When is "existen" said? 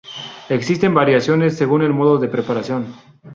0.49-0.95